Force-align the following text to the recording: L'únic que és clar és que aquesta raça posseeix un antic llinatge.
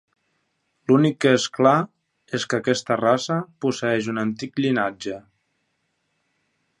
L'únic 0.91 1.17
que 1.25 1.33
és 1.39 1.43
clar 1.57 1.73
és 2.39 2.47
que 2.53 2.59
aquesta 2.63 2.97
raça 3.03 3.37
posseeix 3.65 4.11
un 4.15 4.23
antic 4.25 4.59
llinatge. 4.65 5.19